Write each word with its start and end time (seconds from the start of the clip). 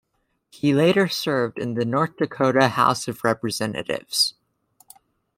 He 0.49 0.73
later 0.73 1.07
served 1.07 1.59
in 1.59 1.75
the 1.75 1.85
North 1.85 2.17
Dakota 2.17 2.69
House 2.69 3.07
of 3.07 3.23
Representatives. 3.23 4.33